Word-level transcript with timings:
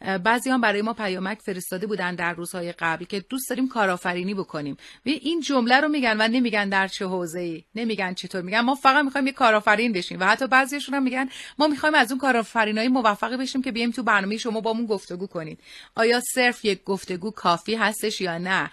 بعضی 0.00 0.50
هم 0.50 0.60
برای 0.60 0.82
ما 0.82 0.92
پیامک 0.92 1.38
فرستاده 1.38 1.86
بودن 1.86 2.14
در 2.14 2.32
روزهای 2.32 2.72
قبل 2.72 3.04
که 3.04 3.20
دوست 3.20 3.50
داریم 3.50 3.68
کارآفرینی 3.68 4.34
بکنیم. 4.34 4.76
این 5.04 5.40
جمله 5.40 5.80
رو 5.80 5.88
میگن 5.88 6.16
و 6.20 6.28
نمیگن 6.28 6.68
در 6.68 6.88
چه 6.88 7.06
ای 7.06 7.64
نمیگن 7.74 8.14
چطور 8.14 8.42
میگن. 8.42 8.60
ما 8.60 8.74
فقط 8.74 9.04
می‌خوایم 9.04 9.26
یه 9.26 9.32
کارآفرین 9.32 9.92
بشیم 9.92 10.20
و 10.20 10.24
حتی 10.24 10.46
بعضیشون 10.46 10.94
هم 10.94 11.02
میگن 11.02 11.28
ما 11.58 11.66
می‌خوایم 11.66 11.94
از 11.94 12.12
اون 12.12 12.20
کارآفرینای 12.20 12.88
موفقی 12.88 13.36
بشیم 13.36 13.62
که 13.62 13.72
بیایم 13.72 13.90
تو 13.90 14.02
برنامه 14.02 14.36
شما 14.36 14.60
با 14.60 14.72
بامون 14.72 14.86
گفتگو 14.86 15.26
کنید. 15.26 15.58
آیا 15.94 16.20
صرف 16.34 16.64
یک 16.64 16.84
گفتگو 16.84 17.30
کافی 17.30 17.74
هستش 17.74 18.20
یا 18.20 18.38
نه؟ 18.38 18.70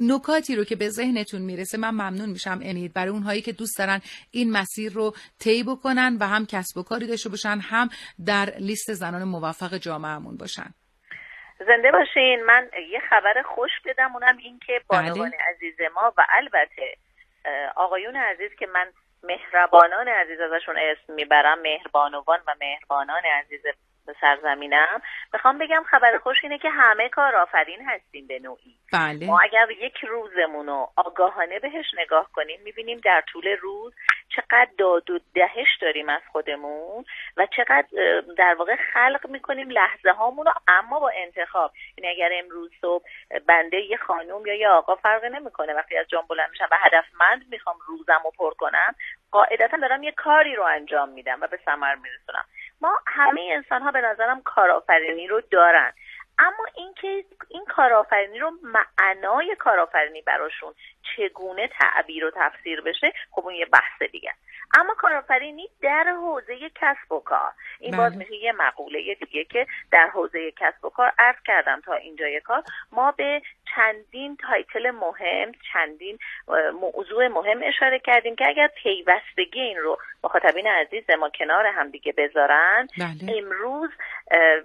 نکاتی 0.00 0.56
رو 0.56 0.64
که 0.64 0.76
به 0.76 0.88
ذهنتون 0.88 1.42
می‌رسه 1.42 1.78
من 1.78 1.90
ممنون 1.90 2.28
میشم. 2.28 2.58
انید 2.62 2.94
برای 2.94 3.08
اونهایی 3.08 3.42
که 3.42 3.52
دوست 3.52 3.78
دارن 3.78 4.00
این 4.30 4.52
مسیر 4.52 4.92
رو 4.92 5.12
طی 5.40 5.62
بکنن 5.62 6.16
و 6.20 6.24
هم 6.24 6.46
کسب 6.46 6.78
و 6.78 6.82
کاری 6.82 7.06
داشته 7.06 7.28
باشن 7.28 7.58
هم 7.62 7.88
در 8.26 8.46
لیست 8.58 8.92
زنان 8.92 9.24
موفق 9.24 9.74
جامعهمون 9.74 10.36
باشن. 10.36 10.74
زنده 11.66 11.90
باشین. 11.92 12.42
من 12.46 12.70
یه 12.92 13.00
خبر 13.10 13.42
خوش 13.42 13.70
بدم. 13.84 14.14
اونم 14.14 14.36
این 14.36 14.58
که 14.66 14.80
بانوان 14.88 15.30
بله. 15.30 15.38
عزیز 15.50 15.74
ما 15.94 16.12
و 16.18 16.26
البته 16.30 16.94
آقایون 17.76 18.16
عزیز 18.16 18.50
که 18.58 18.66
من 18.66 18.92
مهربانان 19.22 20.08
عزیز 20.08 20.40
ازشون 20.40 20.76
اسم 20.78 21.12
می‌برم 21.12 21.58
مهربانوان 21.62 22.38
و 22.46 22.54
مهربانان 22.60 23.22
عزیز 23.42 23.60
سرزمینم. 24.20 25.02
می‌خوام 25.32 25.58
بگم 25.58 25.82
خبر 25.90 26.18
خوش 26.18 26.36
اینه 26.42 26.58
که 26.58 26.70
همه 26.70 27.08
کار 27.08 27.36
آفرین 27.36 27.88
هستیم 27.88 28.26
به 28.26 28.38
نوعی. 28.38 28.74
بله. 28.92 29.26
ما 29.26 29.40
اگر 29.40 29.70
یک 29.70 30.04
روزمون 30.04 30.66
رو 30.66 30.88
آگاهانه 30.96 31.58
بهش 31.58 31.86
نگاه 31.98 32.30
کنیم 32.32 32.60
می‌بینیم 32.64 33.00
در 33.04 33.22
طول 33.32 33.56
روز 33.60 33.94
چقدر 34.36 34.70
داد 34.78 35.10
و 35.10 35.18
دهش 35.34 35.68
داریم 35.80 36.08
از 36.08 36.22
خودمون 36.32 37.04
و 37.36 37.46
چقدر 37.56 37.86
در 38.36 38.54
واقع 38.54 38.76
خلق 38.94 39.26
می‌کنیم 39.28 39.70
لحظه 39.70 40.10
هامون 40.10 40.46
رو 40.46 40.52
اما 40.68 41.00
با 41.00 41.10
انتخاب. 41.14 41.72
این 41.94 42.04
یعنی 42.04 42.16
اگر 42.16 42.42
امروز 42.44 42.70
صبح 42.80 43.04
بنده 43.46 43.76
یه 43.76 43.96
خانوم 43.96 44.46
یا 44.46 44.54
یه 44.54 44.68
آقا 44.68 44.94
فرق 44.94 45.24
نمی‌کنه 45.24 45.74
وقتی 45.74 45.98
از 45.98 46.06
جان 46.08 46.22
بلند 46.28 46.50
میشم 46.50 46.68
و 46.70 46.76
هدفمند 46.80 47.44
می‌خوام 47.50 47.76
روزم 47.86 48.20
رو 48.24 48.30
پر 48.38 48.54
کنم 48.54 48.94
قاعدتا 49.30 49.76
دارم 49.76 50.02
یه 50.02 50.12
کاری 50.12 50.54
رو 50.54 50.62
انجام 50.62 51.08
میدم 51.08 51.40
و 51.40 51.46
به 51.46 51.58
ثمر 51.64 51.94
میرسونم. 51.94 52.44
ما 52.80 53.00
همه 53.06 53.40
انسان 53.52 53.82
ها 53.82 53.90
به 53.90 54.00
نظرم 54.00 54.42
کارآفرینی 54.42 55.26
رو 55.26 55.40
دارن. 55.50 55.92
اما 56.38 56.64
اینکه 56.74 57.24
این 57.48 57.64
کارآفرینی 57.64 58.38
رو 58.38 58.52
معنای 58.62 59.56
کارآفرینی 59.58 60.22
براشون 60.22 60.74
چگونه 61.16 61.68
تعبیر 61.68 62.24
و 62.24 62.30
تفسیر 62.30 62.80
بشه 62.80 63.12
خب 63.30 63.44
اون 63.44 63.54
یه 63.54 63.66
بحث 63.66 64.02
دیگه. 64.12 64.32
اما 64.78 64.94
کارآفرینی 64.94 65.68
در 65.82 66.04
حوزه 66.04 66.70
کسب 66.74 67.12
و 67.12 67.20
کار. 67.20 67.52
این 67.80 67.96
باز 67.96 68.12
بله. 68.12 68.18
میشه 68.18 68.34
یه 68.34 68.52
مقوله 68.52 69.14
دیگه 69.14 69.44
که 69.44 69.66
در 69.92 70.08
حوزه 70.08 70.50
کسب 70.50 70.84
و 70.84 70.90
کار 70.90 71.12
عرض 71.18 71.36
کردم 71.46 71.80
تا 71.80 71.94
اینجای 71.94 72.40
کار. 72.40 72.62
ما 72.92 73.12
به 73.12 73.42
چندین 73.74 74.36
تایتل 74.36 74.90
مهم 74.90 75.52
چندین 75.72 76.18
موضوع 76.80 77.28
مهم 77.28 77.60
اشاره 77.62 77.98
کردیم 77.98 78.36
که 78.36 78.48
اگر 78.48 78.70
پیوستگی 78.82 79.60
این 79.60 79.78
رو 79.78 79.98
مخاطبین 80.24 80.66
عزیز 80.66 81.04
ما 81.20 81.30
کنار 81.30 81.66
هم 81.66 81.90
دیگه 81.90 82.12
بذارن 82.12 82.88
بله. 82.98 83.38
امروز 83.38 83.90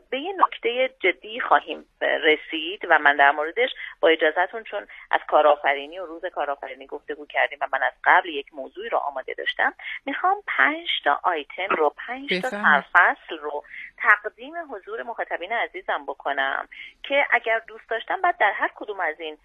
به 0.10 0.20
یه 0.20 0.34
نکته 0.38 0.90
جدی 1.00 1.40
خواهیم 1.40 1.86
رسید 2.02 2.82
و 2.90 3.00
من 3.00 3.16
در 3.16 3.32
موردش 3.32 3.70
با 4.00 4.08
اجازهتون 4.08 4.64
چون 4.64 4.88
از 5.12 5.20
کارآفرینی 5.28 6.00
و 6.00 6.06
روز 6.06 6.26
کارآفرینی 6.26 6.88
گفتگو 6.88 7.26
کردیم 7.26 7.58
و 7.62 7.68
من 7.74 7.84
از 7.84 7.94
قبل 8.04 8.30
یک 8.30 8.54
موضوعی 8.54 8.90
رو 8.90 8.98
آماده 8.98 9.34
داشتم 9.34 9.74
می‌خوام 10.06 10.38
پنج 10.48 10.88
تا 11.04 11.20
آیتم 11.24 11.76
رو 11.76 11.94
پنج 12.08 12.42
تا 12.42 12.50
سرفصل 12.50 13.38
رو 13.42 13.64
تقدیم 13.98 14.54
حضور 14.72 15.04
مخاطبین 15.04 15.52
عزیزم 15.52 16.06
بکنم 16.08 16.68
که 17.04 17.26
اگر 17.32 17.62
دوست 17.68 17.90
داشتم 17.90 18.22
بعد 18.22 18.38
در 18.38 18.52
هر 18.52 18.72
کدوم 18.76 19.00
از 19.00 19.20
این 19.20 19.38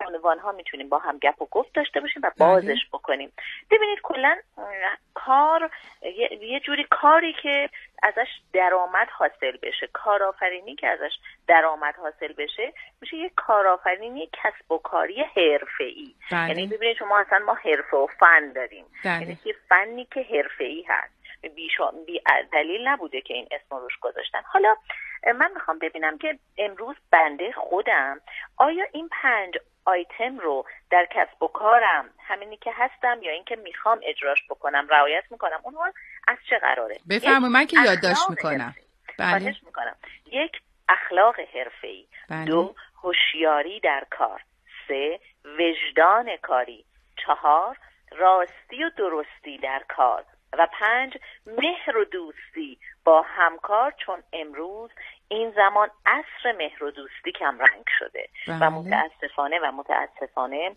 عنوان 0.00 0.38
ها 0.38 0.52
می‌تونیم 0.52 0.88
با 0.88 0.98
هم 0.98 1.18
گپ 1.18 1.42
و 1.42 1.46
گفت 1.50 1.74
داشته 1.74 2.00
باشیم 2.00 2.22
و 2.24 2.30
بله. 2.36 2.48
بازش 2.48 2.80
بکنیم 2.92 3.32
ببینید 3.70 3.98
کلا 4.02 4.36
کار 5.14 5.70
یه 6.40 6.60
جوری 6.60 6.86
کاری 6.90 7.34
که 7.42 7.70
ازش 8.02 8.28
درآمد 8.52 9.08
حاصل 9.10 9.56
بشه 9.62 9.88
کارآفرینی 9.92 10.74
که 10.74 10.88
ازش 10.88 11.12
درآمد 11.48 11.94
حاصل 11.96 12.32
بشه 12.32 12.72
میشه 13.00 13.16
یه 13.16 13.30
کارآفرینی 13.36 14.28
کسب 14.32 14.72
و 14.72 14.78
کاری 14.78 15.22
حرفه‌ای 15.22 16.14
بله. 16.32 16.48
یعنی 16.48 16.66
ببینید 16.66 16.96
شما 16.96 17.18
اصلا 17.18 17.38
ما 17.38 17.54
حرفه 17.54 17.96
و 17.96 18.06
فن 18.06 18.52
داریم 18.52 18.84
بله. 19.04 19.20
یعنی 19.20 19.38
یه 19.44 19.54
فنی 19.68 20.04
که 20.04 20.22
حرفه‌ای 20.22 20.84
هست 20.88 21.21
بی, 21.48 22.20
دلیل 22.52 22.88
نبوده 22.88 23.20
که 23.20 23.34
این 23.34 23.48
اسم 23.50 23.76
روش 23.76 23.98
گذاشتن. 24.00 24.42
حالا 24.46 24.74
من 25.26 25.50
می‌خوام 25.54 25.78
ببینم 25.78 26.18
که 26.18 26.38
امروز 26.58 26.96
بنده 27.10 27.52
خودم 27.52 28.20
آیا 28.56 28.84
این 28.92 29.08
پنج 29.22 29.54
آیتم 29.84 30.38
رو 30.38 30.64
در 30.90 31.08
کسب 31.10 31.42
و 31.42 31.48
کارم 31.48 32.10
همینی 32.18 32.56
که 32.56 32.70
هستم 32.74 33.22
یا 33.22 33.32
اینکه 33.32 33.56
می‌خوام 33.56 34.00
اجراش 34.02 34.38
بکنم 34.50 34.86
رعایت 34.90 35.24
می‌کنم 35.30 35.60
اون 35.62 35.74
از 36.28 36.38
چه 36.50 36.58
قراره؟ 36.58 36.96
بفرمایید 37.10 37.52
من 37.52 37.66
که 37.66 37.76
یادداشت 37.84 38.30
می‌کنم. 38.30 38.74
بله. 39.18 39.56
می‌کنم. 39.66 39.96
یک 40.26 40.52
اخلاق 40.88 41.40
حرفه‌ای. 41.40 42.06
بله. 42.30 42.44
دو 42.44 42.74
هوشیاری 43.02 43.80
در 43.80 44.06
کار. 44.10 44.40
سه 44.88 45.20
وجدان 45.44 46.36
کاری. 46.36 46.84
چهار 47.26 47.76
راستی 48.10 48.84
و 48.84 48.90
درستی 48.96 49.58
در 49.58 49.82
کار. 49.88 50.24
و 50.58 50.68
پنج 50.80 51.18
مهر 51.46 51.96
و 51.96 52.04
دوستی 52.04 52.78
با 53.04 53.22
همکار 53.22 53.94
چون 54.06 54.22
امروز 54.32 54.90
این 55.28 55.50
زمان 55.50 55.90
عصر 56.06 56.52
مهر 56.58 56.84
و 56.84 56.90
دوستی 56.90 57.32
کم 57.32 57.58
رنگ 57.58 57.84
شده 57.98 58.28
و 58.48 58.58
بله. 58.58 58.68
متاسفانه 58.68 59.58
و 59.58 59.72
متاسفانه 59.72 60.76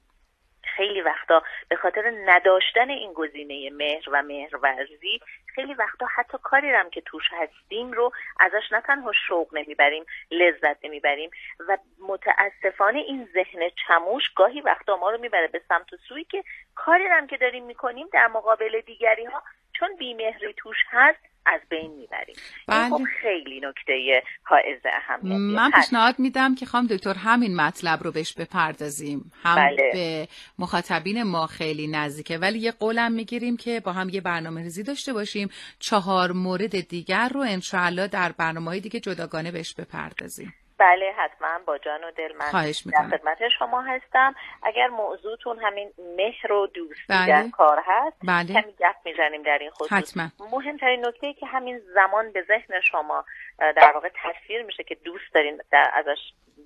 خیلی 0.75 1.01
وقتا 1.01 1.43
به 1.69 1.75
خاطر 1.75 2.13
نداشتن 2.25 2.89
این 2.89 3.13
گزینه 3.13 3.69
مهر 3.69 4.09
و 4.11 4.23
مهرورزی 4.23 5.19
خیلی 5.55 5.73
وقتا 5.73 6.05
حتی 6.15 6.37
کاری 6.43 6.71
رم 6.71 6.89
که 6.89 7.01
توش 7.01 7.23
هستیم 7.31 7.91
رو 7.91 8.11
ازش 8.39 8.71
نه 8.71 8.81
تنها 8.81 9.11
شوق 9.27 9.53
نمی‌بریم 9.53 10.05
لذت 10.31 10.85
نمی‌بریم 10.85 11.29
و 11.67 11.77
متاسفانه 11.99 12.99
این 12.99 13.29
ذهن 13.33 13.69
چموش 13.87 14.23
گاهی 14.35 14.61
وقتا 14.61 14.97
ما 14.97 15.09
رو 15.09 15.17
می‌بره 15.17 15.47
به 15.47 15.61
سمت 15.69 15.93
و 15.93 15.97
سوی 15.97 16.23
که 16.23 16.43
کاری 16.75 17.07
رم 17.07 17.27
که 17.27 17.37
داریم 17.37 17.65
می‌کنیم 17.65 18.07
در 18.13 18.27
مقابل 18.27 18.81
دیگری 18.81 19.25
ها 19.25 19.43
چون 19.79 19.89
بیمهری 19.99 20.53
توش 20.57 20.77
هست 20.91 21.19
از 21.45 21.61
بین 21.69 21.91
می‌بریم. 21.91 22.35
بله. 22.67 22.79
این 22.79 22.89
خب 22.89 23.03
خیلی 23.21 23.59
نکته 23.59 24.21
حائز 24.43 24.81
اهمیت 24.85 25.55
من 25.55 25.71
پیشنهاد 25.71 26.19
میدم 26.19 26.55
که 26.55 26.65
خانم 26.65 26.87
دکتر 26.87 27.13
همین 27.13 27.55
مطلب 27.55 28.03
رو 28.03 28.11
بهش 28.11 28.33
بپردازیم. 28.33 29.31
هم 29.43 29.55
بله. 29.55 29.89
به 29.93 30.27
مخاطبین 30.59 31.23
ما 31.23 31.47
خیلی 31.47 31.87
نزدیکه 31.87 32.37
ولی 32.37 32.59
یه 32.59 32.71
قولم 32.71 33.11
می‌گیریم 33.11 33.57
که 33.57 33.79
با 33.79 33.93
هم 33.93 34.09
یه 34.09 34.21
برنامه 34.21 34.61
ریزی 34.61 34.83
داشته 34.83 35.13
باشیم. 35.13 35.49
چهار 35.79 36.31
مورد 36.31 36.87
دیگر 36.87 37.29
رو 37.29 37.41
انشاءالله 37.41 38.07
در 38.07 38.31
برنامه 38.31 38.65
های 38.65 38.79
دیگه 38.79 38.99
جداگانه 38.99 39.51
بهش 39.51 39.73
بپردازیم. 39.73 40.53
بله 40.79 41.13
حتما 41.17 41.59
با 41.67 41.77
جان 41.77 42.03
و 42.03 42.11
دل 42.11 42.35
من 42.39 42.45
خواهش 42.45 42.83
در 42.91 43.17
خدمت 43.17 43.37
شما 43.59 43.81
هستم. 43.81 44.35
اگر 44.63 44.87
موضوعتون 44.87 45.59
همین 45.59 45.91
مهر 46.17 46.51
و 46.51 46.67
دوستی 46.67 47.03
بله. 47.09 47.27
در 47.27 47.49
کار 47.49 47.83
هست 47.85 48.17
بله. 48.23 48.53
کمی 48.61 48.71
گپ 48.71 48.95
می‌زنیم 49.05 49.43
در 49.43 49.57
این 49.61 49.69
خصوص. 49.69 49.93
حتما. 49.93 50.29
مهمترین 50.51 51.05
نکته 51.07 51.33
که 51.33 51.45
همین 51.45 51.81
زمان 51.95 52.31
به 52.31 52.41
ذهن 52.47 52.81
شما 52.91 53.25
در 53.59 53.91
واقع 53.93 54.09
تصویر 54.23 54.63
میشه 54.63 54.83
که 54.83 54.95
دوست 55.05 55.33
دارین 55.33 55.61
در 55.71 55.91
ازش 55.93 56.19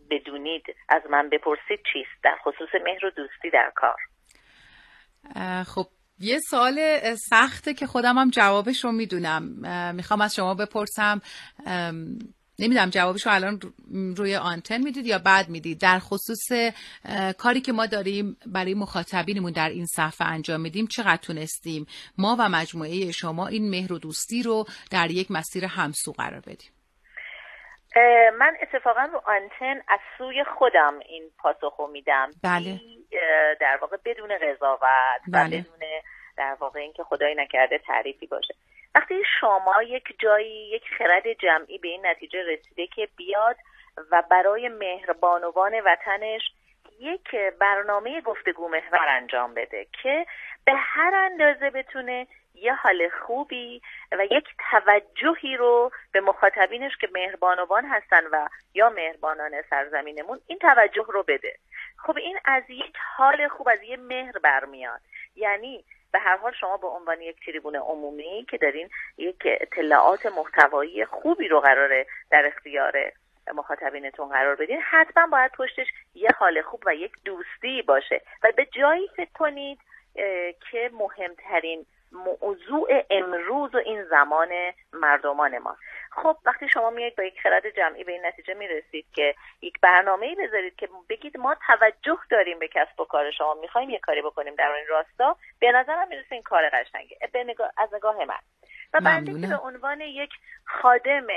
بدونید 0.10 0.64
از 0.90 1.02
من 1.10 1.30
بپرسید 1.30 1.80
چیست؟ 1.94 2.24
در 2.24 2.36
خصوص 2.44 2.70
مهر 2.86 3.06
و 3.06 3.10
دوستی 3.10 3.50
در 3.54 3.72
کار. 3.76 3.98
خب 5.64 5.86
یه 6.20 6.40
سوال 6.40 7.00
سخته 7.16 7.74
که 7.74 7.86
خودم 7.88 8.18
هم 8.18 8.30
جوابش 8.30 8.84
رو 8.84 8.92
می‌دونم 8.92 9.44
می‌خوام 9.96 10.22
از 10.22 10.36
شما 10.36 10.54
بپرسم. 10.54 11.22
نمی‌دونم 12.60 12.90
جوابش 12.90 13.26
رو 13.26 13.34
الان 13.34 13.60
روی 14.18 14.36
آنتن 14.36 14.78
می‌دید 14.78 15.06
یا 15.06 15.20
بعد 15.26 15.50
می‌دید 15.50 15.82
در 15.82 16.00
خصوص 16.00 16.52
کاری 17.38 17.62
که 17.62 17.72
ما 17.72 17.86
داریم 17.86 18.38
برای 18.54 18.74
مخاطبینمون 18.74 19.52
در 19.52 19.70
این 19.70 19.86
صفحه 19.86 20.28
انجام 20.28 20.62
میدیم 20.62 20.88
چقدر 20.88 21.18
تونستیم 21.18 21.86
ما 22.18 22.36
و 22.40 22.50
مجموعه 22.50 23.12
شما 23.12 23.48
این 23.48 23.70
مهر 23.70 23.94
و 23.94 24.00
دوستی 24.00 24.44
رو 24.44 24.66
در 24.92 25.12
یک 25.12 25.32
مسیر 25.32 25.66
همسو 25.66 26.12
قرار 26.12 26.40
بدیم 26.40 26.72
من 28.40 28.54
اتفاقا 28.62 29.02
رو 29.02 29.22
آنتن 29.26 29.82
از 29.88 30.00
سوی 30.18 30.44
خودم 30.58 31.00
این 31.10 31.30
پاسخو 31.38 31.88
میدم 31.88 32.30
بله. 32.44 32.80
در 33.60 33.78
واقع 33.82 33.98
بدون 34.06 34.30
قضاوت 34.38 35.22
بله. 35.28 35.60
و 35.60 35.62
بدون 35.62 35.80
در 36.38 36.58
واقع 36.60 36.80
اینکه 36.80 37.04
خدایی 37.04 37.36
نکرده 37.36 37.78
تعریفی 37.78 38.28
باشه 38.28 38.54
وقتی 38.96 39.24
شما 39.40 39.84
یک 39.84 40.16
جایی 40.20 40.70
یک 40.70 40.84
خرد 40.98 41.34
جمعی 41.34 41.78
به 41.78 41.88
این 41.88 42.06
نتیجه 42.06 42.44
رسیده 42.44 42.88
که 42.88 43.08
بیاد 43.18 43.56
و 44.12 44.24
برای 44.30 44.70
مهربانوان 44.70 45.74
وطنش 45.86 46.42
یک 47.00 47.36
برنامه 47.60 48.22
گفتگو 48.22 48.68
محور 48.68 49.08
انجام 49.10 49.54
بده 49.54 49.88
که 50.04 50.26
به 50.66 50.74
هر 50.76 51.16
اندازه 51.16 51.70
بتونه 51.70 52.28
یه 52.54 52.74
حال 52.74 53.10
خوبی 53.10 53.82
و 54.12 54.26
یک 54.26 54.48
توجهی 54.72 55.58
رو 55.58 55.92
به 56.12 56.22
مخاطبینش 56.22 56.98
که 56.98 57.10
مهربانوان 57.14 57.86
هستن 57.86 58.24
و 58.32 58.48
یا 58.74 58.90
مهربانان 58.90 59.52
سرزمینمون 59.70 60.40
این 60.48 60.60
توجه 60.60 61.06
رو 61.08 61.24
بده. 61.24 61.56
خب 61.98 62.18
این 62.18 62.40
از 62.46 62.64
یک 62.70 62.98
حال 63.16 63.48
خوب 63.48 63.70
از 63.70 63.84
یه 63.84 63.98
مهر 63.98 64.40
برمیاد. 64.40 65.02
یعنی 65.36 65.86
به 66.12 66.20
هر 66.20 66.38
حال 66.38 66.52
شما 66.52 66.78
به 66.78 66.88
عنوان 66.88 67.22
یک 67.22 67.46
تریبون 67.46 67.76
عمومی 67.76 68.46
که 68.50 68.58
دارین 68.58 68.90
یک 69.18 69.42
اطلاعات 69.46 70.26
محتوایی 70.26 71.06
خوبی 71.06 71.48
رو 71.48 71.60
قراره 71.60 72.06
در 72.32 72.46
اختیار 72.46 73.12
مخاطبینتون 73.54 74.30
قرار 74.30 74.56
بدین 74.56 74.82
حتما 74.82 75.28
باید 75.28 75.52
پشتش 75.52 75.88
یه 76.16 76.30
حال 76.38 76.62
خوب 76.62 76.84
و 76.86 76.96
یک 76.96 77.12
دوستی 77.26 77.82
باشه. 77.82 78.22
و 78.44 78.52
به 78.58 78.66
جایی 78.66 79.08
فکر 79.16 79.32
کنید 79.34 79.80
که 80.72 80.92
مهمترین 80.94 81.86
موضوع 82.12 83.06
امروز 83.10 83.76
و 83.76 83.78
این 83.78 84.04
زمان 84.04 84.50
مردمان 84.94 85.58
ما. 85.58 85.78
خب 86.12 86.38
وقتی 86.46 86.70
شما 86.70 86.90
میایید 86.90 87.16
با 87.16 87.24
یک 87.24 87.42
خرد 87.42 87.70
جمعی 87.70 88.04
به 88.04 88.12
این 88.12 88.26
نتیجه 88.26 88.54
می‌رسید 88.54 89.06
که 89.14 89.36
یک 89.62 89.80
برنامه 89.82 90.26
ای 90.26 90.36
بذارید 90.36 90.76
که 90.76 90.90
بگید 91.10 91.38
ما 91.38 91.56
توجه 91.68 92.18
داریم 92.30 92.60
به 92.60 92.68
کسب 92.68 93.00
و 93.00 93.06
کار 93.06 93.32
شما 93.32 93.54
می‌خوایم 93.54 93.90
یه 93.90 94.00
کاری 94.00 94.22
بکنیم 94.22 94.56
در 94.56 94.72
این 94.72 94.88
راستا 94.88 95.36
به 95.60 95.72
نظرم 95.72 96.08
می‌رسه 96.08 96.32
این 96.32 96.44
کار 96.44 96.70
قشنگه. 96.70 97.18
به 97.34 97.44
نگاه، 97.44 97.72
از 97.78 97.94
نگاه 97.94 98.26
من. 98.26 98.40
و 98.94 99.00
بعد 99.00 99.50
به 99.50 99.58
عنوان 99.58 100.02
یک 100.02 100.32
خادم 100.66 101.28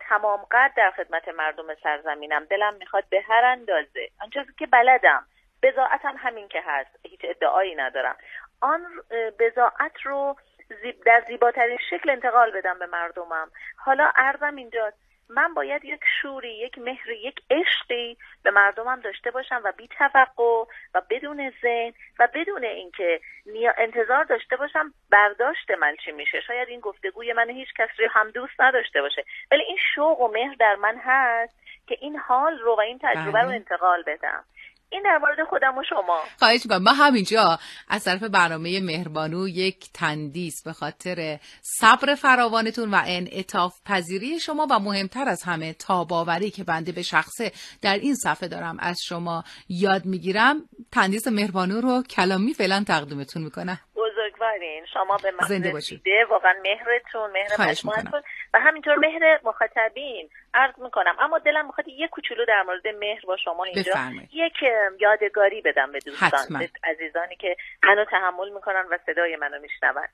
تمام 0.00 0.46
قد 0.50 0.72
در 0.76 0.90
خدمت 0.90 1.28
مردم 1.28 1.74
سرزمینم 1.74 2.44
دلم 2.44 2.74
می‌خواد 2.74 3.04
به 3.10 3.20
هر 3.20 3.44
اندازه 3.44 4.08
آنچه 4.20 4.46
که 4.58 4.66
بلدم 4.66 5.26
بزاعتم 5.62 6.14
همین 6.18 6.48
که 6.48 6.62
هست 6.66 6.90
هیچ 7.02 7.20
ادعایی 7.24 7.74
ندارم. 7.74 8.16
آن 8.62 8.86
بزاعت 9.38 10.00
رو 10.04 10.36
در 11.06 11.24
زیباترین 11.28 11.78
شکل 11.90 12.10
انتقال 12.10 12.50
بدم 12.50 12.78
به 12.78 12.86
مردمم. 12.86 13.50
حالا 13.76 14.10
ارزم 14.16 14.56
اینجاست 14.56 14.96
من 15.28 15.54
باید 15.54 15.84
یک 15.84 16.00
شوری 16.22 16.54
یک 16.54 16.78
مهری 16.78 17.18
یک 17.18 17.40
عشقی 17.50 18.16
به 18.42 18.50
مردمم 18.50 19.00
داشته 19.00 19.30
باشم 19.30 19.60
و 19.64 19.72
بی 19.76 19.88
توقع 19.88 20.64
و 20.94 21.02
بدون 21.10 21.52
ذهن 21.62 21.92
و 22.18 22.28
بدون 22.34 22.64
اینکه 22.64 23.20
انتظار 23.78 24.24
داشته 24.24 24.56
باشم 24.56 24.94
برداشت 25.10 25.70
من 25.70 25.96
چی 26.04 26.12
میشه. 26.12 26.40
شاید 26.40 26.68
این 26.68 26.80
گفتگوی 26.80 27.32
من 27.32 27.50
هیچ 27.50 27.68
کس 27.78 27.88
رو 27.98 28.08
هم 28.10 28.30
دوست 28.30 28.60
نداشته 28.60 29.02
باشه. 29.02 29.24
ولی 29.50 29.62
این 29.62 29.78
شوق 29.94 30.20
و 30.20 30.28
مهر 30.28 30.54
در 30.54 30.74
من 30.74 30.96
هست 31.04 31.54
که 31.86 31.96
این 32.00 32.16
حال 32.16 32.58
رو 32.58 32.76
و 32.76 32.80
این 32.80 32.98
تجربه 33.02 33.40
رو 33.40 33.46
بله. 33.46 33.54
انتقال 33.54 34.02
بدم. 34.06 34.44
این 34.92 35.02
در 35.02 35.18
مورد 35.18 35.48
خودم 35.48 35.78
و 35.78 35.82
شما. 35.88 36.20
خواهش 36.38 36.60
می‌کنم. 36.64 36.82
ما 36.82 36.92
همینجا 36.92 37.58
از 37.88 38.04
طرف 38.04 38.22
برنامه 38.22 38.80
مهربانو 38.80 39.48
یک 39.48 39.92
تندیس 39.94 40.62
به 40.64 40.72
خاطر 40.72 41.38
صبر 41.60 42.14
فراوانتون 42.14 42.90
و 42.94 43.02
انعطاف 43.06 43.80
پذیری 43.86 44.40
شما 44.40 44.66
و 44.70 44.78
مهمتر 44.78 45.28
از 45.28 45.42
همه 45.42 45.72
تاباوری 45.72 46.50
که 46.50 46.64
بنده 46.64 46.92
به 46.92 47.02
شخصه 47.02 47.52
در 47.82 47.98
این 47.98 48.14
صفحه 48.14 48.48
دارم 48.48 48.76
از 48.80 48.98
شما 49.02 49.44
یاد 49.68 50.04
می‌گیرم. 50.04 50.68
تندیس 50.92 51.28
مهربانو 51.28 51.80
رو 51.80 52.02
کلامی 52.02 52.54
فعلا 52.54 52.84
تقدیمتون 52.88 53.42
می‌کنم. 53.42 53.78
بزرگوارین. 53.96 54.84
شما 54.92 55.16
به 55.22 55.30
من 55.30 55.76
رسیده. 55.76 56.24
واقعا 56.30 56.52
مهرتون 56.62 57.30
مهر 57.30 57.68
مجموعتون. 57.68 58.22
و 58.54 58.60
همینطور 58.60 58.96
مهر 58.96 59.40
مخاطبین 59.44 60.28
عرض 60.54 60.78
می‌کنم. 60.78 61.16
اما 61.18 61.38
دلم 61.38 61.66
می‌خواد 61.66 61.88
یه 61.88 62.08
کوچولو 62.08 62.44
در 62.44 62.62
مورد 62.62 62.88
مهر 62.88 63.20
با 63.26 63.36
شما 63.36 63.64
اینجا 63.64 63.92
یک 64.32 64.64
یادگاری 65.00 65.60
بدم 65.60 65.92
به 65.92 65.98
دوستان 65.98 66.68
عزیزانی 66.84 67.36
که 67.36 67.56
منو 67.82 68.04
تحمل 68.04 68.48
می‌کنن 68.48 68.84
و 68.90 68.98
صدای 69.06 69.36
منو 69.36 69.60
میشنون. 69.60 70.06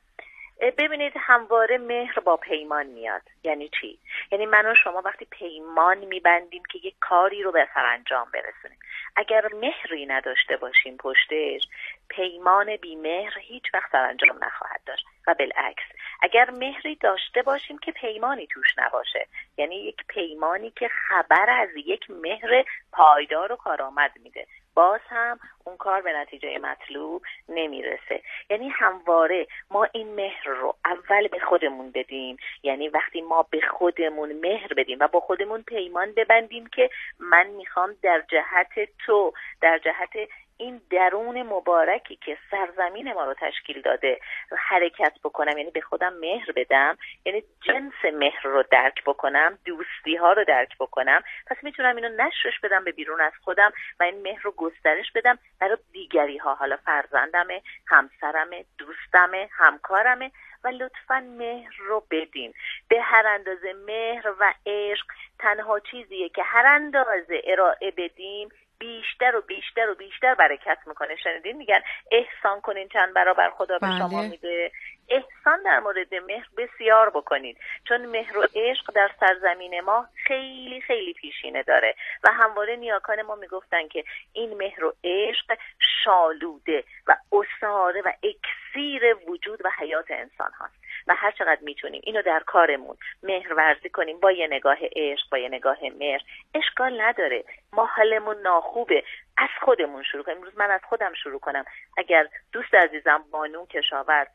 ببینید 0.79 1.13
همواره 1.17 1.79
مهر 1.79 2.21
با 2.21 2.37
پیمان 2.37 2.87
میاد. 2.87 3.23
یعنی 3.45 3.71
چی؟ 3.81 3.99
یعنی 4.33 4.47
من 4.47 4.67
و 4.67 4.75
شما 4.75 5.03
وقتی 5.05 5.25
پیمان 5.25 5.99
میبندیم 5.99 6.63
که 6.71 6.79
یک 6.83 6.95
کاری 7.01 7.43
رو 7.43 7.53
به 7.53 7.69
سرانجام 7.75 8.31
برسونیم. 8.35 8.79
اگر 9.17 9.49
مهری 9.55 10.07
نداشته 10.07 10.57
باشیم 10.57 10.97
پشتش 10.97 11.69
پیمان 12.09 12.77
بی 12.77 12.97
مهر 12.97 13.39
هیچ 13.39 13.65
وقت 13.75 13.93
سرانجام 13.93 14.45
نخواهد 14.45 14.81
داشت. 14.87 15.07
و 15.27 15.35
بالعکس 15.35 15.85
اگر 16.21 16.51
مهری 16.51 16.95
داشته 16.95 17.43
باشیم 17.43 17.79
که 17.79 17.93
پیمانی 17.93 18.47
توش 18.47 18.67
نباشه. 18.79 19.27
یعنی 19.57 19.77
یک 19.77 19.97
پیمانی 20.09 20.71
که 20.71 20.89
خبر 20.89 21.51
از 21.51 21.69
یک 21.87 22.11
مهر 22.11 22.65
پایدار 22.93 23.53
و 23.53 23.57
کارآمد 23.57 24.13
میده. 24.23 24.47
باز 24.75 25.01
هم 25.09 25.39
اون 25.65 25.77
کار 25.77 26.03
به 26.03 26.13
نتیجه 26.13 26.59
مطلوب 26.59 27.23
نمی‌رسه. 27.49 28.23
یعنی 28.51 28.69
همواره 28.69 29.47
ما 29.71 29.85
این 29.93 30.15
مهر 30.15 30.49
رو 30.49 30.77
اول 30.85 31.29
به 31.29 31.39
خودمون 31.41 31.91
بدیم. 31.91 32.37
یعنی 32.63 32.89
وقتی 32.89 33.21
ما 33.21 33.43
به 33.43 33.61
خودمون 33.61 34.33
مهر 34.33 34.75
بدیم 34.75 34.99
و 35.01 35.09
با 35.09 35.21
خودمون 35.21 35.63
پیمان 35.63 36.13
ببندیم 36.13 36.67
که 36.67 36.91
من 37.19 37.47
می‌خوام 37.47 37.97
در 38.03 38.23
جهت 38.29 38.89
تو 39.07 39.33
در 39.61 39.79
جهت 39.79 40.29
این 40.59 40.81
درون 40.91 41.43
مبارکی 41.43 42.17
که 42.17 42.39
سرزمین 42.51 43.13
ما 43.13 43.25
رو 43.25 43.35
تشکیل 43.35 43.83
داده 43.83 44.21
حرکت 44.59 45.13
بکنم 45.25 45.59
یعنی 45.59 45.71
به 45.71 45.81
خودم 45.81 46.13
مهر 46.13 46.53
بدم 46.57 46.99
یعنی 47.25 47.43
جنس 47.61 48.15
مهر 48.15 48.43
رو 48.43 48.65
درک 48.71 49.05
بکنم 49.05 49.59
دوستی 49.65 50.17
ها 50.17 50.33
رو 50.33 50.45
درک 50.45 50.79
بکنم 50.79 51.23
پس 51.47 51.57
می‌تونم 51.63 51.97
اینو 51.97 52.09
نشرش 52.09 52.61
بدم 52.63 52.85
به 52.85 52.93
بیرون 52.93 53.21
از 53.21 53.33
خودم 53.45 53.73
و 54.01 54.03
این 54.03 54.23
مهر 54.23 54.43
رو 54.43 54.51
گسترش 54.51 55.13
بدم 55.13 55.39
برای 55.61 55.79
دیگری 55.93 56.37
ها 56.39 56.55
حالا 56.55 56.77
فرزندمه 56.77 57.63
همسرمه 57.87 58.65
دوستمه 58.79 59.49
همکارمه 59.53 60.31
و 60.65 60.69
لطفا 60.69 61.21
مهر 61.39 61.77
رو 61.79 62.03
بدین. 62.11 62.55
به 62.89 63.01
هر 63.01 63.27
اندازه 63.27 63.73
مهر 63.87 64.35
و 64.41 64.55
عشق 64.67 65.07
تنها 65.39 65.81
چیزیه 65.81 66.29
که 66.29 66.43
هر 66.43 66.67
اندازه 66.67 67.43
ارائه 67.45 67.91
بدیم 67.97 68.49
بیشتر 68.79 69.37
و 69.37 69.41
بیشتر 69.41 69.91
و 69.91 69.95
بیشتر 69.95 70.35
برکت 70.35 70.79
می‌کنه. 70.87 71.17
شنیدین؟ 71.17 71.57
میگن 71.57 71.81
احسان 72.11 72.61
کنین 72.61 72.89
چند 72.89 73.15
برابر 73.15 73.51
خدا 73.51 73.79
به 73.79 73.87
شما 73.99 74.21
بله. 74.21 74.29
میده. 74.29 74.73
احسان 75.09 75.63
در 75.63 75.81
مورد 75.81 76.15
مهر 76.15 76.47
بسیار 76.57 77.11
بکنید 77.11 77.59
چون 77.89 78.07
مهر 78.07 78.39
و 78.39 78.47
عشق 78.55 78.93
در 78.95 79.11
سرزمین 79.21 79.81
ما 79.81 80.07
خیلی 80.27 80.81
خیلی 80.81 81.13
پیشینه 81.13 81.63
داره. 81.63 81.95
و 82.25 82.33
همواره 82.33 82.77
نیاکان 82.77 83.23
ما 83.23 83.35
می‌گفتن 83.35 83.89
که 83.89 84.05
این 84.33 84.55
مهر 84.57 84.85
و 84.85 84.95
عشق 85.05 85.59
شالوده 86.05 86.85
و 87.07 87.17
اساره 87.33 88.03
و 88.03 88.13
اکسیر 88.23 89.17
وجود 89.29 89.65
و 89.65 89.71
حیات 89.79 90.11
انسان 90.11 90.53
هاست. 90.53 90.88
و 91.09 91.15
هر 91.15 91.31
چقدر 91.31 91.61
می‌تونیم. 91.61 92.01
اینو 92.05 92.23
در 92.23 92.43
کارمون 92.47 92.97
مهر 93.23 93.55
ورزی 93.55 93.89
کنیم. 93.89 94.21
با 94.21 94.33
یه 94.33 94.47
نگاه 94.47 94.79
عشق 94.97 95.31
با 95.31 95.39
یه 95.39 95.49
نگاه 95.49 95.79
مهر. 95.99 96.21
اشکال 96.55 97.01
نداره. 97.01 97.45
ما 97.73 97.87
حالمون 97.87 98.37
ناخوبه. 98.43 99.03
از 99.39 99.49
خودمون 99.65 100.03
شروع 100.03 100.25
کنیم. 100.25 100.37
امروز 100.37 100.59
من 100.59 100.71
از 100.71 100.81
خودم 100.89 101.13
شروع 101.23 101.41
کنم. 101.41 101.65
اگر 101.99 102.29
دوست 102.53 102.75
عزیزم 102.75 103.25
بانون 103.31 103.67
کشاورز 103.67 104.27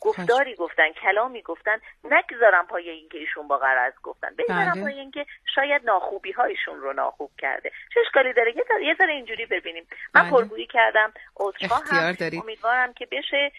گفتاری 0.00 0.54
گفتن 0.54 0.92
کلامی 0.92 1.42
گفتن 1.42 1.78
نگذارم 2.04 2.66
پای 2.66 2.90
اینکه 2.90 3.18
ایشون 3.18 3.48
با 3.48 3.58
غرض 3.58 3.92
گفتن. 4.02 4.28
بذارم 4.38 4.72
بله. 4.72 4.82
پای 4.82 4.98
اینکه 4.98 5.26
شاید 5.54 5.84
ناخوبی 5.84 6.32
هایشون 6.32 6.80
رو 6.80 6.92
ناخوب 6.92 7.30
کرده. 7.38 7.70
چه 7.94 8.00
اشکالی 8.06 8.32
داره؟ 8.32 8.54
یه 8.82 8.94
ذره 8.98 9.12
اینجوری 9.12 9.46
ببینیم. 9.46 9.86
من 10.14 10.22
بله. 10.22 10.30
پرگویی 10.30 10.66
کردم. 10.66 11.12
عذرخواهم. 11.36 12.16
امیدوارم 12.42 12.92
که 12.92 13.06
بشه 13.06 13.52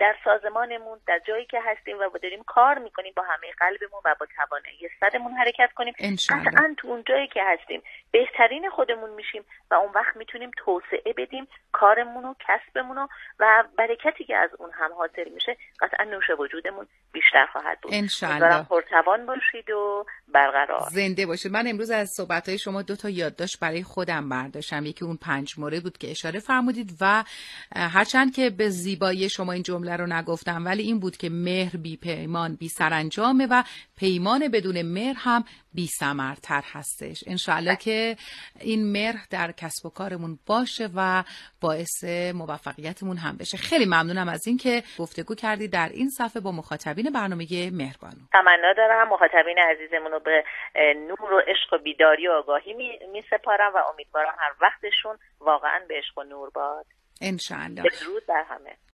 در 0.00 0.16
سازمانمون 0.24 1.00
در 1.06 1.20
جایی 1.26 1.44
که 1.44 1.60
هستیم 1.64 1.98
و 1.98 2.18
داریم 2.22 2.42
کار 2.46 2.78
می‌کنیم 2.78 3.12
با 3.16 3.22
همه 3.22 3.52
قلبمون 3.58 4.00
و 4.04 4.14
با 4.20 4.26
توانایی 4.36 4.88
صدمون 5.00 5.32
حرکت 5.32 5.72
کنیم. 5.72 5.94
قطعا 6.30 6.74
تو 6.76 6.88
اون 6.88 7.04
جایی 7.06 7.26
که 7.26 7.42
هستیم 7.44 7.82
بهترین 8.16 8.70
خودمون 8.70 9.10
میشیم 9.10 9.44
و 9.70 9.74
اون 9.74 9.92
وقت 9.94 10.16
می‌تونیم 10.16 10.50
توسعه 10.56 11.12
بدیم 11.16 11.48
کارمون 11.72 12.24
و 12.24 12.34
کسبمون 12.48 13.08
و 13.38 13.64
برکتی 13.78 14.24
که 14.24 14.36
از 14.36 14.50
اون 14.58 14.70
هم 14.72 14.92
حاصل 14.92 15.28
میشه. 15.34 15.56
قطعا 15.80 16.04
نوش 16.04 16.24
وجودمون 16.38 16.86
بیشتر 17.12 17.46
خواهد 17.52 17.80
بود. 17.80 17.94
انشالله 17.94 18.62
پرتوان 18.62 19.26
باشید 19.26 19.70
و 19.70 20.04
برقرار. 20.28 20.80
زنده 20.90 21.26
باشید 21.26 21.52
من 21.52 21.66
امروز 21.66 21.90
از 21.90 22.08
صحبت 22.08 22.48
های 22.48 22.58
شما 22.58 22.82
دو 22.82 22.96
تا 22.96 23.10
یادداشت 23.10 23.60
برای 23.60 23.82
خودم 23.82 24.28
برداشتم. 24.28 24.86
یکی 24.86 25.04
اون 25.04 25.16
پنج 25.16 25.54
مورد 25.58 25.82
بود 25.82 25.98
که 25.98 26.10
اشاره 26.10 26.40
فرمودید 26.40 26.90
و 27.00 27.24
هرچند 27.76 28.34
که 28.34 28.50
به 28.50 28.68
زیبایی 28.68 29.28
شما 29.28 29.52
این 29.52 29.62
جمله 29.62 29.96
رو 29.96 30.06
نگفتم 30.06 30.64
ولی 30.64 30.82
این 30.82 31.00
بود 31.00 31.16
که 31.16 31.28
مهر 31.30 31.76
بی 31.76 31.96
پیمان 31.96 32.54
بی 32.54 32.68
سرانجامه 32.68 33.46
و 33.50 33.62
پیمان 33.98 34.48
بدون 34.48 34.82
مهر 34.82 35.16
هم 35.18 35.44
بی 35.76 35.86
سمرتر 35.86 36.62
هستش. 36.72 37.24
انشاءالله 37.26 37.76
که 37.76 38.16
این 38.60 38.92
مهر 38.92 39.26
در 39.30 39.52
کسب 39.52 39.86
و 39.86 39.90
کارمون 39.90 40.38
باشه 40.46 40.88
و 40.96 41.24
باعث 41.60 42.04
موفقیتمون 42.34 43.16
هم 43.16 43.36
بشه. 43.36 43.56
خیلی 43.56 43.84
ممنونم 43.84 44.28
از 44.28 44.46
اینکه 44.46 44.82
گفتگو 44.98 45.34
کردی 45.34 45.68
در 45.68 45.88
این 45.88 46.08
صفحه 46.08 46.40
با 46.40 46.52
مخاطبین 46.52 47.10
برنامه 47.14 47.46
مهربانو 47.72 48.22
تمنا 48.32 48.72
دارم. 48.76 49.08
مخاطبین 49.08 49.58
عزیزمون 49.58 50.12
رو 50.12 50.20
به 50.20 50.44
نور 50.94 51.32
و 51.32 51.42
عشق 51.46 51.72
و 51.72 51.78
بیداری 51.78 52.28
و 52.28 52.32
آگاهی 52.32 52.72
می 53.12 53.24
سپارم 53.30 53.72
و 53.74 53.78
امیدوارم 53.92 54.34
هر 54.38 54.52
وقتشون 54.60 55.18
واقعا 55.40 55.80
به 55.88 55.94
عشق 55.98 56.18
و 56.18 56.22
نور 56.22 56.50
باد. 56.50 56.86
انشاءالله. 57.20 57.82
بدرود 57.82 58.26
بر 58.28 58.44
همه. 58.48 58.76